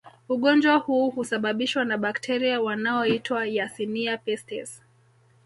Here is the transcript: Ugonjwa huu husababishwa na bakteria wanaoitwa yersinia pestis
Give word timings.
Ugonjwa 0.29 0.77
huu 0.77 1.09
husababishwa 1.09 1.85
na 1.85 1.97
bakteria 1.97 2.61
wanaoitwa 2.61 3.45
yersinia 3.45 4.17
pestis 4.17 4.81